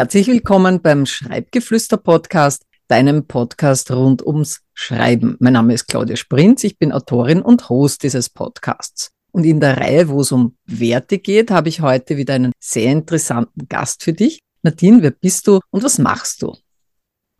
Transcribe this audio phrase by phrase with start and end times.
[0.00, 5.36] Herzlich willkommen beim Schreibgeflüster-Podcast, deinem Podcast rund ums Schreiben.
[5.40, 9.10] Mein Name ist Claudia Sprinz, ich bin Autorin und Host dieses Podcasts.
[9.30, 12.90] Und in der Reihe, wo es um Werte geht, habe ich heute wieder einen sehr
[12.90, 14.38] interessanten Gast für dich.
[14.62, 16.56] Nadine, wer bist du und was machst du?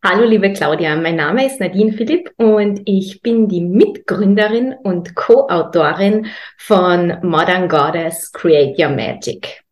[0.05, 6.27] Hallo liebe Claudia, mein Name ist Nadine Philipp und ich bin die Mitgründerin und Co-Autorin
[6.59, 9.63] von Modern Goddess Create Your Magic.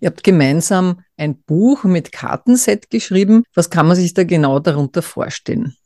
[0.00, 3.44] Ihr habt gemeinsam ein Buch mit Kartenset geschrieben.
[3.54, 5.76] Was kann man sich da genau darunter vorstellen?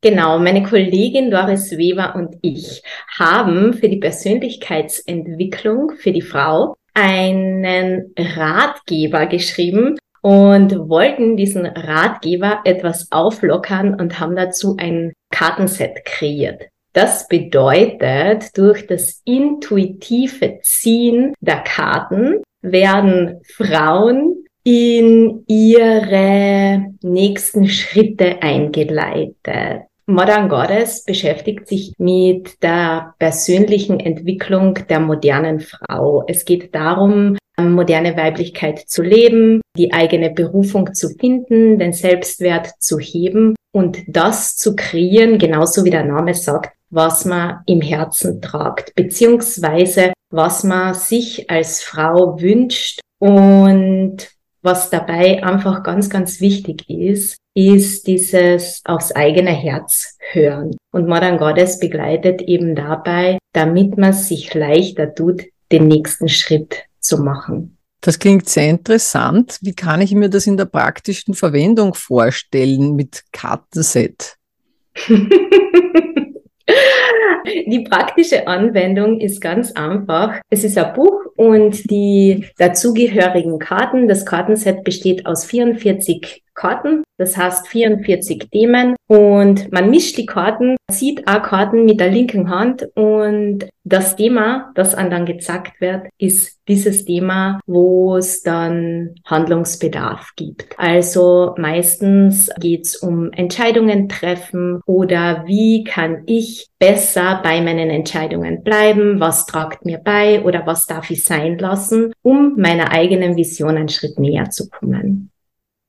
[0.00, 2.82] Genau, meine Kollegin Doris Weber und ich
[3.18, 13.10] haben für die Persönlichkeitsentwicklung für die Frau einen Ratgeber geschrieben und wollten diesen Ratgeber etwas
[13.10, 16.62] auflockern und haben dazu ein Kartenset kreiert.
[16.92, 29.82] Das bedeutet, durch das intuitive Ziehen der Karten werden Frauen in ihre nächsten Schritte eingeleitet.
[30.06, 36.24] Modern Goddess beschäftigt sich mit der persönlichen Entwicklung der modernen Frau.
[36.28, 42.98] Es geht darum, moderne Weiblichkeit zu leben, die eigene Berufung zu finden, den Selbstwert zu
[42.98, 48.94] heben und das zu kreieren, genauso wie der Name sagt, was man im Herzen tragt,
[48.94, 54.28] beziehungsweise was man sich als Frau wünscht und
[54.62, 60.76] was dabei einfach ganz, ganz wichtig ist, ist dieses aufs eigene Herz hören.
[60.92, 67.18] Und Modern Goddess begleitet eben dabei, damit man sich leichter tut, den nächsten Schritt zu
[67.18, 67.78] machen.
[68.00, 69.58] Das klingt sehr interessant.
[69.62, 74.36] Wie kann ich mir das in der praktischen Verwendung vorstellen mit Kartenset?
[77.66, 80.40] Die praktische Anwendung ist ganz einfach.
[80.50, 84.08] Es ist ein Buch und die dazugehörigen Karten.
[84.08, 90.76] Das Kartenset besteht aus 44 Karten, das heißt 44 Themen und man mischt die Karten,
[90.90, 96.08] zieht auch Karten mit der linken Hand und das Thema, das an dann gezeigt wird,
[96.18, 100.74] ist dieses Thema, wo es dann Handlungsbedarf gibt.
[100.76, 109.20] Also meistens geht's um Entscheidungen treffen oder wie kann ich besser bei meinen Entscheidungen bleiben,
[109.20, 113.88] was tragt mir bei oder was darf ich sein lassen, um meiner eigenen Vision einen
[113.88, 115.30] Schritt näher zu kommen.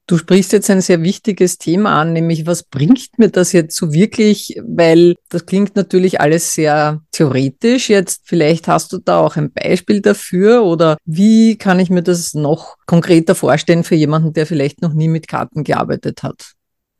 [0.09, 3.91] Du sprichst jetzt ein sehr wichtiges Thema an, nämlich was bringt mir das jetzt so
[3.91, 4.57] wirklich?
[4.65, 7.89] Weil das klingt natürlich alles sehr theoretisch.
[7.89, 12.33] Jetzt vielleicht hast du da auch ein Beispiel dafür oder wie kann ich mir das
[12.33, 16.53] noch konkreter vorstellen für jemanden, der vielleicht noch nie mit Karten gearbeitet hat?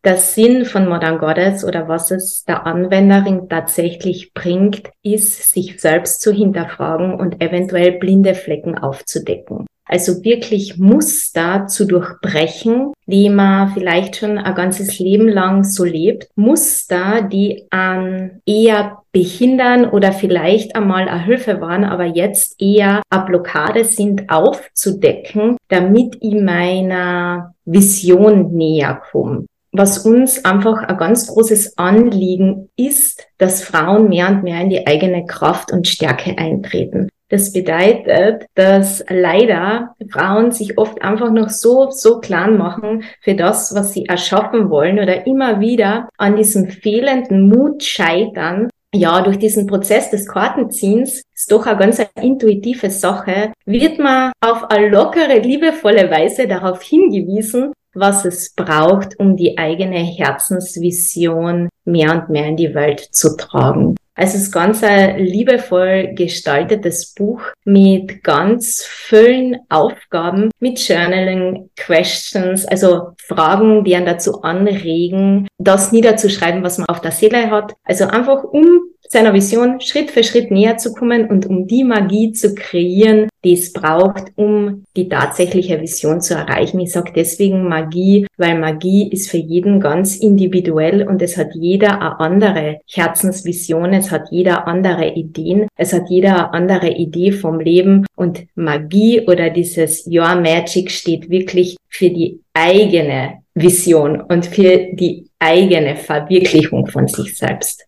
[0.08, 6.22] Der Sinn von Modern Goddess oder was es der Anwenderin tatsächlich bringt, ist, sich selbst
[6.22, 9.68] zu hinterfragen und eventuell blinde Flecken aufzudecken.
[9.84, 16.30] Also wirklich Muster zu durchbrechen, die man vielleicht schon ein ganzes Leben lang so lebt.
[16.36, 23.26] Muster, die an eher behindern oder vielleicht einmal eine Hilfe waren, aber jetzt eher eine
[23.26, 29.48] Blockade sind, aufzudecken, damit ich meiner Vision näher komme
[29.78, 34.88] was uns einfach ein ganz großes Anliegen ist, dass Frauen mehr und mehr in die
[34.88, 37.10] eigene Kraft und Stärke eintreten.
[37.30, 43.76] Das bedeutet, dass leider Frauen sich oft einfach noch so, so klein machen für das,
[43.76, 49.68] was sie erschaffen wollen oder immer wieder an diesem fehlenden Mut scheitern, ja, durch diesen
[49.68, 56.10] Prozess des Kartenziehens ist doch eine ganz intuitive Sache, wird man auf eine lockere, liebevolle
[56.10, 62.74] Weise darauf hingewiesen, was es braucht, um die eigene Herzensvision mehr und mehr in die
[62.74, 63.96] Welt zu tragen.
[64.18, 72.66] Also es ist ganz ein liebevoll gestaltetes Buch mit ganz vielen Aufgaben, mit Journaling Questions,
[72.66, 77.76] also Fragen, die einen dazu anregen, das niederzuschreiben, was man auf der Seele hat.
[77.84, 78.66] Also einfach um
[79.08, 83.54] seiner Vision Schritt für Schritt näher zu kommen und um die Magie zu kreieren, die
[83.54, 86.80] es braucht, um die tatsächliche Vision zu erreichen.
[86.80, 92.02] Ich sage deswegen Magie, weil Magie ist für jeden ganz individuell und es hat jeder
[92.02, 97.60] eine andere Herzensvision, es hat jeder andere Ideen, es hat jeder eine andere Idee vom
[97.60, 104.90] Leben und Magie oder dieses Your Magic steht wirklich für die eigene Vision und für
[104.94, 107.87] die eigene Verwirklichung von sich selbst.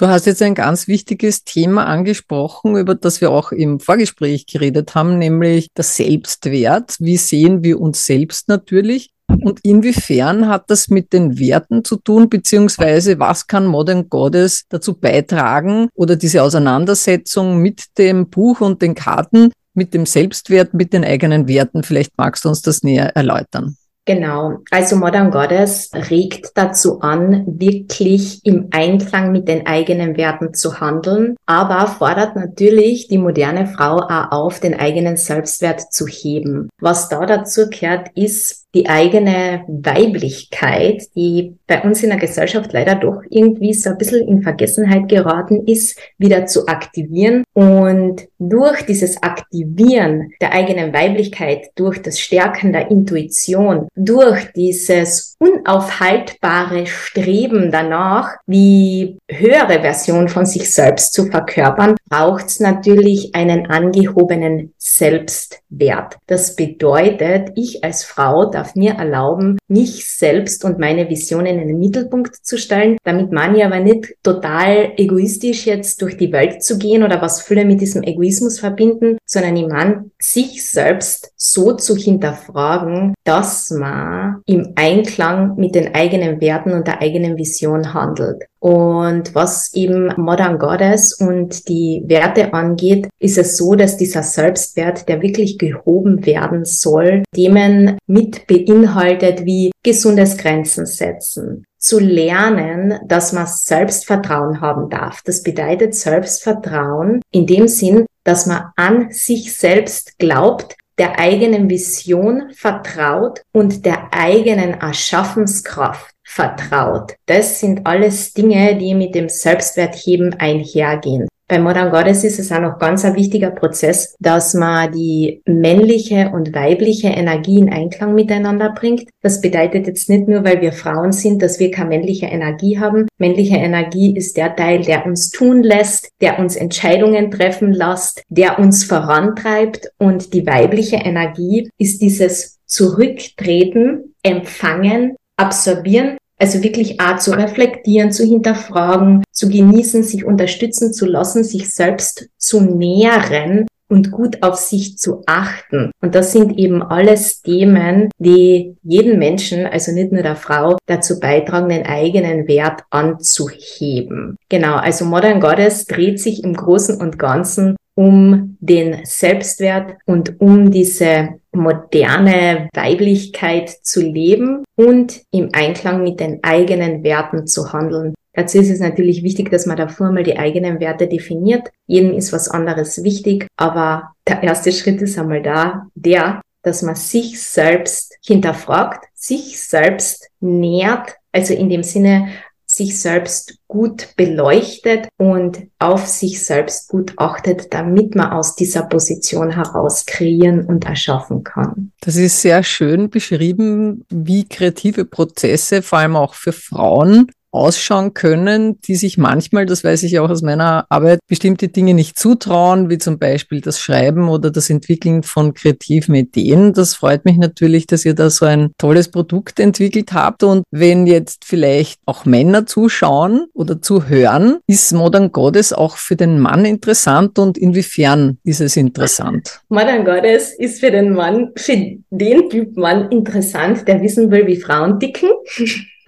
[0.00, 4.94] Du hast jetzt ein ganz wichtiges Thema angesprochen, über das wir auch im Vorgespräch geredet
[4.94, 6.96] haben, nämlich das Selbstwert.
[7.00, 9.10] Wie sehen wir uns selbst natürlich?
[9.26, 14.94] Und inwiefern hat das mit den Werten zu tun, beziehungsweise was kann Modern Goddess dazu
[14.94, 21.04] beitragen oder diese Auseinandersetzung mit dem Buch und den Karten, mit dem Selbstwert, mit den
[21.04, 21.82] eigenen Werten?
[21.82, 23.76] Vielleicht magst du uns das näher erläutern.
[24.06, 24.58] Genau.
[24.70, 31.36] Also Modern Goddess regt dazu an, wirklich im Einklang mit den eigenen Werten zu handeln,
[31.46, 36.70] aber fordert natürlich die moderne Frau auch auf, den eigenen Selbstwert zu heben.
[36.80, 42.94] Was da dazu gehört, ist die eigene Weiblichkeit, die bei uns in der Gesellschaft leider
[42.94, 47.44] doch irgendwie so ein bisschen in Vergessenheit geraten ist, wieder zu aktivieren.
[47.52, 56.86] Und durch dieses Aktivieren der eigenen Weiblichkeit, durch das Stärken der Intuition, durch dieses unaufhaltbare
[56.86, 64.74] Streben danach, wie höhere Version von sich selbst zu verkörpern, braucht es natürlich einen angehobenen
[64.76, 66.18] Selbstwert.
[66.26, 71.78] Das bedeutet, ich als Frau darf mir erlauben, mich selbst und meine Visionen in den
[71.78, 72.98] Mittelpunkt zu stellen.
[73.04, 77.40] Damit meine ich aber nicht total egoistisch jetzt durch die Welt zu gehen oder was
[77.40, 84.42] viele mit diesem Egoismus verbinden, sondern ich meine, sich selbst so zu hinterfragen, dass man
[84.44, 88.44] im Einklang mit den eigenen Werten und der eigenen Vision handelt.
[88.60, 95.08] Und was eben Modern Goddess und die Werte angeht, ist es so, dass dieser Selbstwert,
[95.08, 103.32] der wirklich gehoben werden soll, Themen mit beinhaltet wie gesundes Grenzen setzen, zu lernen, dass
[103.32, 105.22] man Selbstvertrauen haben darf.
[105.24, 112.50] Das bedeutet Selbstvertrauen in dem Sinn, dass man an sich selbst glaubt, der eigenen Vision
[112.52, 117.16] vertraut und der eigenen Erschaffenskraft vertraut.
[117.26, 121.26] Das sind alles Dinge, die mit dem Selbstwertheben einhergehen.
[121.48, 126.30] Bei Modern Goddess ist es auch noch ganz ein wichtiger Prozess, dass man die männliche
[126.32, 129.08] und weibliche Energie in Einklang miteinander bringt.
[129.20, 133.08] Das bedeutet jetzt nicht nur, weil wir Frauen sind, dass wir keine männliche Energie haben.
[133.18, 138.60] Männliche Energie ist der Teil, der uns tun lässt, der uns Entscheidungen treffen lässt, der
[138.60, 139.90] uns vorantreibt.
[139.98, 148.24] Und die weibliche Energie ist dieses Zurücktreten, Empfangen, Absorbieren also wirklich auch zu reflektieren, zu
[148.24, 154.96] hinterfragen, zu genießen, sich unterstützen zu lassen, sich selbst zu nähren und gut auf sich
[154.96, 155.90] zu achten.
[156.00, 161.18] Und das sind eben alles Themen, die jeden Menschen, also nicht nur der Frau, dazu
[161.18, 164.36] beitragen, den eigenen Wert anzuheben.
[164.48, 170.70] Genau, also Modern Goddess dreht sich im Großen und Ganzen um den Selbstwert und um
[170.70, 178.14] diese moderne Weiblichkeit zu leben und im Einklang mit den eigenen Werten zu handeln.
[178.32, 181.68] Dazu ist es natürlich wichtig, dass man davor mal die eigenen Werte definiert.
[181.86, 186.94] Jedem ist was anderes wichtig, aber der erste Schritt ist einmal da, der, dass man
[186.94, 192.28] sich selbst hinterfragt, sich selbst nährt, also in dem Sinne
[192.72, 199.50] sich selbst gut beleuchtet und auf sich selbst gut achtet, damit man aus dieser Position
[199.50, 201.90] heraus kreieren und erschaffen kann.
[202.00, 208.80] Das ist sehr schön beschrieben, wie kreative Prozesse, vor allem auch für Frauen, ausschauen können,
[208.82, 212.98] die sich manchmal, das weiß ich auch aus meiner Arbeit, bestimmte Dinge nicht zutrauen, wie
[212.98, 216.72] zum Beispiel das Schreiben oder das Entwickeln von kreativen Ideen.
[216.72, 220.42] Das freut mich natürlich, dass ihr da so ein tolles Produkt entwickelt habt.
[220.42, 226.38] Und wenn jetzt vielleicht auch Männer zuschauen oder zuhören, ist Modern Goddess auch für den
[226.38, 229.60] Mann interessant und inwiefern ist es interessant?
[229.68, 231.76] Modern Goddess ist für den Mann, für
[232.10, 235.30] den Typ Mann interessant, der wissen will, wie Frauen dicken.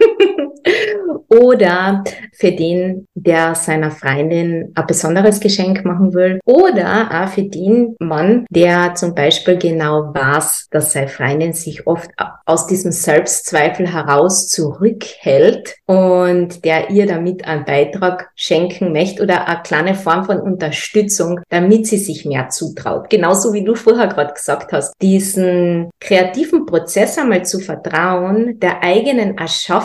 [1.27, 7.95] oder für den, der seiner Freundin ein besonderes Geschenk machen will oder auch für den
[7.99, 12.09] Mann, der zum Beispiel genau weiß, dass seine Freundin sich oft
[12.45, 19.61] aus diesem Selbstzweifel heraus zurückhält und der ihr damit einen Beitrag schenken möchte oder eine
[19.63, 23.09] kleine Form von Unterstützung, damit sie sich mehr zutraut.
[23.09, 29.37] Genauso wie du vorher gerade gesagt hast, diesen kreativen Prozess einmal zu vertrauen, der eigenen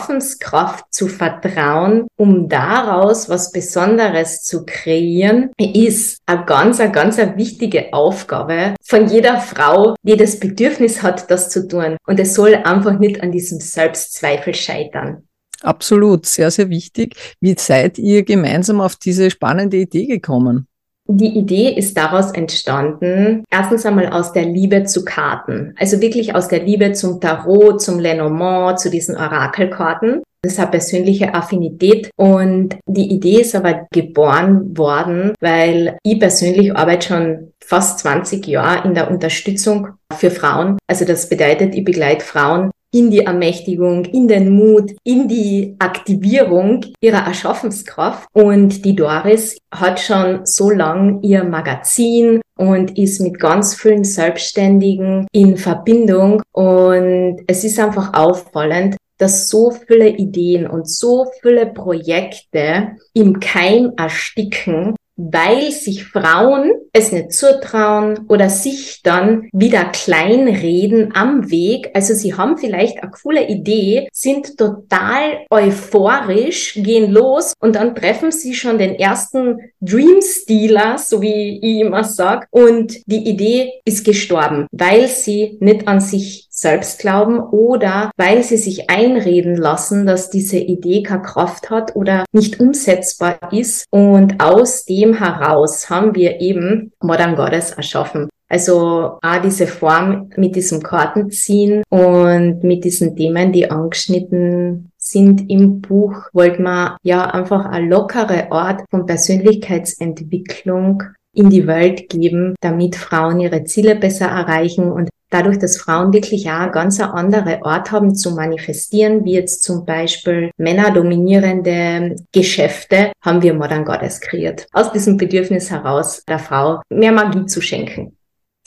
[0.09, 7.37] Erschaffenskraft zu vertrauen, um daraus was Besonderes zu kreieren, ist eine ganz, eine ganz eine
[7.37, 11.97] wichtige Aufgabe von jeder Frau, die das Bedürfnis hat, das zu tun.
[12.07, 15.27] Und es soll einfach nicht an diesem Selbstzweifel scheitern.
[15.61, 17.15] Absolut, sehr, sehr wichtig.
[17.41, 20.67] Wie seid ihr gemeinsam auf diese spannende Idee gekommen?
[21.11, 25.73] Die Idee ist daraus entstanden, erstens einmal aus der Liebe zu Karten.
[25.79, 30.21] Also wirklich aus der Liebe zum Tarot, zum Lenormand, zu diesen Orakelkarten.
[30.41, 36.73] Das ist eine persönliche Affinität und die Idee ist aber geboren worden, weil ich persönlich
[36.73, 40.77] arbeite schon fast 20 Jahre in der Unterstützung für Frauen.
[40.87, 46.85] Also das bedeutet, ich begleite Frauen in die Ermächtigung, in den Mut, in die Aktivierung
[47.01, 48.27] ihrer Erschaffenskraft.
[48.33, 55.27] Und die Doris hat schon so lang ihr Magazin und ist mit ganz vielen Selbstständigen
[55.31, 56.41] in Verbindung.
[56.51, 63.91] Und es ist einfach auffallend, dass so viele Ideen und so viele Projekte im Keim
[63.97, 71.91] ersticken, weil sich Frauen es nicht zutrauen oder sich dann wieder kleinreden am Weg.
[71.93, 78.31] Also sie haben vielleicht eine coole Idee, sind total euphorisch, gehen los und dann treffen
[78.31, 84.05] sie schon den ersten Dream Stealer, so wie ich immer sag, und die Idee ist
[84.05, 90.29] gestorben, weil sie nicht an sich selbst glauben oder weil sie sich einreden lassen, dass
[90.29, 93.85] diese Idee keine Kraft hat oder nicht umsetzbar ist.
[93.91, 98.29] Und aus dem heraus haben wir eben Modern Goddess erschaffen.
[98.49, 105.81] Also auch diese Form mit diesem Kartenziehen und mit diesen Themen, die angeschnitten sind im
[105.81, 111.03] Buch, wollten wir ja einfach eine lockere Art von Persönlichkeitsentwicklung
[111.39, 116.49] in die Welt geben, damit Frauen ihre Ziele besser erreichen und dadurch, dass Frauen wirklich
[116.49, 123.41] eine ganz andere Art haben zu manifestieren, wie jetzt zum Beispiel Männer dominierende Geschäfte, haben
[123.41, 124.67] wir Modern Goddess kreiert.
[124.73, 128.17] Aus diesem Bedürfnis heraus, der Frau mehr Magie zu schenken.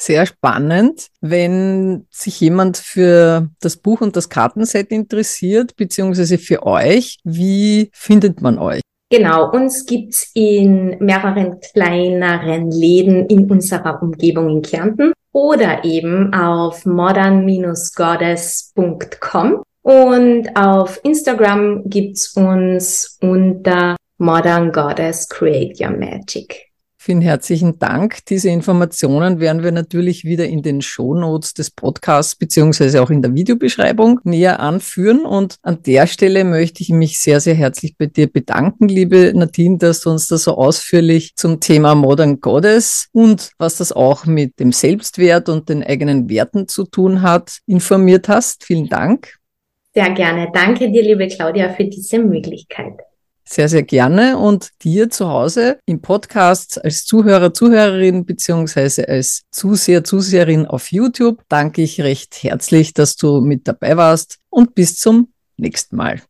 [0.00, 1.08] Sehr spannend.
[1.20, 8.40] Wenn sich jemand für das Buch und das Kartenset interessiert, beziehungsweise für euch, wie findet
[8.40, 8.80] man euch?
[9.12, 16.87] Genau, uns gibt's in mehreren kleineren Läden in unserer Umgebung in Kärnten oder eben auf
[16.87, 19.62] modern-goddess.com.
[19.83, 26.71] Und auf Instagram gibt's uns unter Modern Goddess Create Your Magic.
[27.04, 28.25] Vielen herzlichen Dank.
[28.26, 33.35] Diese Informationen werden wir natürlich wieder in den Shownotes des Podcasts beziehungsweise auch in der
[33.35, 35.23] Videobeschreibung näher anführen.
[35.23, 39.78] Und an der Stelle möchte ich mich sehr, sehr herzlich bei dir bedanken, liebe Nadine,
[39.78, 44.61] dass du uns da so ausführlich zum Thema Modern Goddess und was das auch mit
[44.61, 48.62] dem Selbstwert und den eigenen Werten zu tun hat, informiert hast.
[48.62, 49.40] Vielen Dank.
[49.92, 50.52] Sehr gerne.
[50.54, 52.92] Danke dir, liebe Claudia, für diese Möglichkeit.
[53.52, 54.38] Sehr, sehr gerne.
[54.38, 61.42] Und dir zu Hause im Podcast als Zuhörer, Zuhörerin beziehungsweise als Zuseher, Zuseherin auf YouTube
[61.50, 66.23] danke ich recht herzlich, dass du mit dabei warst und bis zum nächsten Mal.